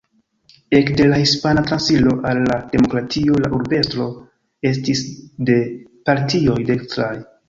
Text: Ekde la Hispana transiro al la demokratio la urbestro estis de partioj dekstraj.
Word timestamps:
Ekde 0.75 1.05
la 1.09 1.17
Hispana 1.23 1.63
transiro 1.71 2.13
al 2.29 2.39
la 2.51 2.57
demokratio 2.71 3.35
la 3.43 3.51
urbestro 3.57 4.07
estis 4.71 5.03
de 5.51 5.59
partioj 6.11 6.57
dekstraj. 6.71 7.13